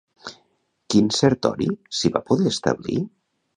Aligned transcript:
Quint 0.93 1.11
Sertori 1.17 1.69
s'hi 1.99 2.13
va 2.17 2.25
poder 2.33 2.49
establir? 2.55 3.01